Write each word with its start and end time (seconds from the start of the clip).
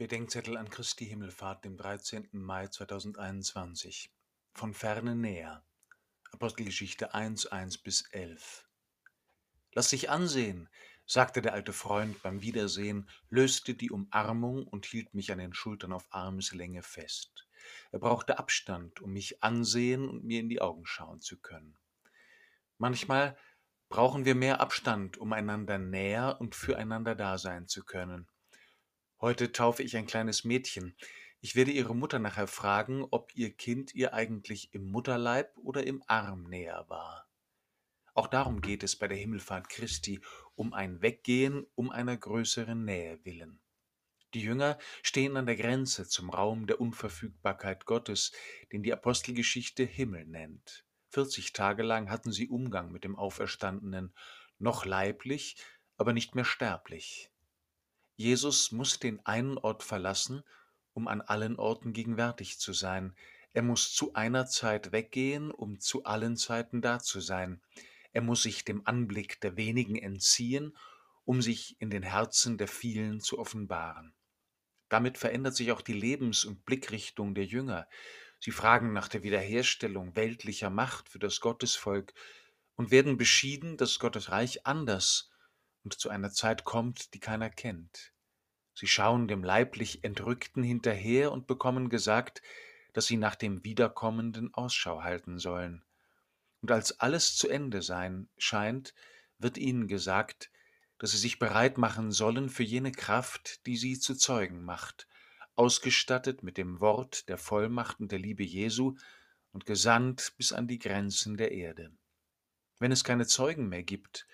Bedenkzettel 0.00 0.56
an 0.56 0.70
Christi 0.70 1.04
Himmelfahrt, 1.04 1.62
dem 1.66 1.76
13. 1.76 2.30
Mai 2.32 2.68
2021. 2.68 4.10
Von 4.54 4.72
ferne 4.72 5.14
näher. 5.14 5.62
Apostelgeschichte 6.32 7.12
1, 7.12 7.48
1 7.48 7.76
bis 7.76 8.08
11. 8.10 8.66
Lass 9.74 9.90
dich 9.90 10.08
ansehen, 10.08 10.70
sagte 11.04 11.42
der 11.42 11.52
alte 11.52 11.74
Freund 11.74 12.22
beim 12.22 12.40
Wiedersehen, 12.40 13.10
löste 13.28 13.74
die 13.74 13.90
Umarmung 13.90 14.66
und 14.66 14.86
hielt 14.86 15.12
mich 15.12 15.32
an 15.32 15.38
den 15.38 15.52
Schultern 15.52 15.92
auf 15.92 16.06
Armeslänge 16.08 16.82
fest. 16.82 17.46
Er 17.92 17.98
brauchte 17.98 18.38
Abstand, 18.38 19.02
um 19.02 19.12
mich 19.12 19.42
ansehen 19.42 20.08
und 20.08 20.24
mir 20.24 20.40
in 20.40 20.48
die 20.48 20.62
Augen 20.62 20.86
schauen 20.86 21.20
zu 21.20 21.38
können. 21.38 21.76
Manchmal 22.78 23.36
brauchen 23.90 24.24
wir 24.24 24.34
mehr 24.34 24.60
Abstand, 24.60 25.18
um 25.18 25.34
einander 25.34 25.76
näher 25.76 26.40
und 26.40 26.54
füreinander 26.54 27.14
da 27.14 27.36
sein 27.36 27.68
zu 27.68 27.84
können. 27.84 28.30
Heute 29.20 29.52
taufe 29.52 29.82
ich 29.82 29.98
ein 29.98 30.06
kleines 30.06 30.44
Mädchen. 30.44 30.96
Ich 31.42 31.54
werde 31.54 31.72
ihre 31.72 31.94
Mutter 31.94 32.18
nachher 32.18 32.46
fragen, 32.46 33.06
ob 33.10 33.34
ihr 33.34 33.52
Kind 33.52 33.94
ihr 33.94 34.14
eigentlich 34.14 34.72
im 34.72 34.90
Mutterleib 34.90 35.58
oder 35.58 35.86
im 35.86 36.02
Arm 36.06 36.44
näher 36.44 36.86
war. 36.88 37.28
Auch 38.14 38.28
darum 38.28 38.62
geht 38.62 38.82
es 38.82 38.96
bei 38.96 39.08
der 39.08 39.18
Himmelfahrt 39.18 39.68
Christi, 39.68 40.22
um 40.54 40.72
ein 40.72 41.02
Weggehen, 41.02 41.66
um 41.74 41.90
einer 41.90 42.16
größeren 42.16 42.82
Nähe 42.82 43.22
willen. 43.22 43.60
Die 44.32 44.40
Jünger 44.40 44.78
stehen 45.02 45.36
an 45.36 45.44
der 45.44 45.56
Grenze 45.56 46.08
zum 46.08 46.30
Raum 46.30 46.66
der 46.66 46.80
Unverfügbarkeit 46.80 47.84
Gottes, 47.84 48.32
den 48.72 48.82
die 48.82 48.92
Apostelgeschichte 48.92 49.84
Himmel 49.84 50.24
nennt. 50.24 50.86
40 51.10 51.52
Tage 51.52 51.82
lang 51.82 52.08
hatten 52.08 52.32
sie 52.32 52.48
Umgang 52.48 52.90
mit 52.90 53.04
dem 53.04 53.16
Auferstandenen, 53.16 54.14
noch 54.58 54.86
leiblich, 54.86 55.56
aber 55.98 56.14
nicht 56.14 56.34
mehr 56.34 56.46
sterblich. 56.46 57.30
Jesus 58.20 58.70
muss 58.70 58.98
den 58.98 59.24
einen 59.24 59.56
Ort 59.56 59.82
verlassen, 59.82 60.44
um 60.92 61.08
an 61.08 61.22
allen 61.22 61.56
Orten 61.56 61.94
gegenwärtig 61.94 62.58
zu 62.58 62.74
sein. 62.74 63.16
Er 63.54 63.62
muss 63.62 63.94
zu 63.94 64.12
einer 64.12 64.44
Zeit 64.44 64.92
weggehen, 64.92 65.50
um 65.50 65.80
zu 65.80 66.04
allen 66.04 66.36
Zeiten 66.36 66.82
da 66.82 66.98
zu 66.98 67.20
sein. 67.20 67.62
Er 68.12 68.20
muss 68.20 68.42
sich 68.42 68.66
dem 68.66 68.86
Anblick 68.86 69.40
der 69.40 69.56
wenigen 69.56 69.96
entziehen, 69.96 70.76
um 71.24 71.40
sich 71.40 71.80
in 71.80 71.88
den 71.88 72.02
Herzen 72.02 72.58
der 72.58 72.68
vielen 72.68 73.22
zu 73.22 73.38
offenbaren. 73.38 74.12
Damit 74.90 75.16
verändert 75.16 75.56
sich 75.56 75.72
auch 75.72 75.80
die 75.80 75.94
Lebens- 75.94 76.44
und 76.44 76.66
Blickrichtung 76.66 77.34
der 77.34 77.46
Jünger. 77.46 77.88
Sie 78.38 78.50
fragen 78.50 78.92
nach 78.92 79.08
der 79.08 79.22
Wiederherstellung 79.22 80.14
weltlicher 80.14 80.68
Macht 80.68 81.08
für 81.08 81.20
das 81.20 81.40
Gottesvolk 81.40 82.12
und 82.76 82.90
werden 82.90 83.16
beschieden, 83.16 83.78
dass 83.78 83.98
Gottes 83.98 84.30
Reich 84.30 84.66
anders 84.66 85.29
und 85.84 85.98
zu 85.98 86.08
einer 86.10 86.30
Zeit 86.30 86.64
kommt, 86.64 87.14
die 87.14 87.20
keiner 87.20 87.50
kennt. 87.50 88.12
Sie 88.74 88.86
schauen 88.86 89.28
dem 89.28 89.44
leiblich 89.44 90.04
Entrückten 90.04 90.62
hinterher 90.62 91.32
und 91.32 91.46
bekommen 91.46 91.88
gesagt, 91.88 92.42
dass 92.92 93.06
sie 93.06 93.16
nach 93.16 93.34
dem 93.34 93.64
Wiederkommenden 93.64 94.54
Ausschau 94.54 95.02
halten 95.02 95.38
sollen. 95.38 95.84
Und 96.62 96.70
als 96.70 97.00
alles 97.00 97.36
zu 97.36 97.48
Ende 97.48 97.82
sein 97.82 98.28
scheint, 98.36 98.94
wird 99.38 99.58
ihnen 99.58 99.88
gesagt, 99.88 100.50
dass 100.98 101.12
sie 101.12 101.18
sich 101.18 101.38
bereit 101.38 101.78
machen 101.78 102.12
sollen 102.12 102.50
für 102.50 102.62
jene 102.62 102.92
Kraft, 102.92 103.64
die 103.66 103.76
sie 103.76 103.98
zu 103.98 104.14
Zeugen 104.14 104.64
macht, 104.64 105.08
ausgestattet 105.56 106.42
mit 106.42 106.58
dem 106.58 106.80
Wort 106.80 107.28
der 107.28 107.38
Vollmacht 107.38 108.00
und 108.00 108.12
der 108.12 108.18
Liebe 108.18 108.42
Jesu 108.42 108.96
und 109.52 109.66
gesandt 109.66 110.34
bis 110.36 110.52
an 110.52 110.68
die 110.68 110.78
Grenzen 110.78 111.36
der 111.36 111.52
Erde. 111.52 111.92
Wenn 112.78 112.92
es 112.92 113.04
keine 113.04 113.26
Zeugen 113.26 113.68
mehr 113.68 113.82
gibt, 113.82 114.26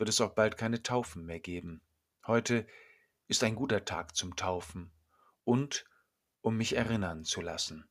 wird 0.00 0.08
es 0.08 0.20
auch 0.22 0.32
bald 0.32 0.56
keine 0.56 0.82
Taufen 0.82 1.26
mehr 1.26 1.40
geben. 1.40 1.82
Heute 2.26 2.66
ist 3.28 3.44
ein 3.44 3.54
guter 3.54 3.84
Tag 3.84 4.16
zum 4.16 4.34
Taufen 4.34 4.90
und 5.44 5.84
um 6.40 6.56
mich 6.56 6.74
erinnern 6.74 7.22
zu 7.22 7.42
lassen. 7.42 7.86